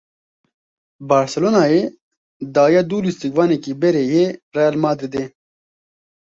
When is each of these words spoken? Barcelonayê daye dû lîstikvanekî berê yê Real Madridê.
Barcelonayê 1.09 1.83
daye 2.55 2.81
dû 2.89 2.97
lîstikvanekî 3.05 3.71
berê 3.81 4.03
yê 4.13 4.25
Real 4.55 4.75
Madridê. 4.83 5.23